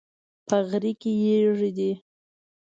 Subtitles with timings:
[0.47, 1.91] په غره کې یږي دي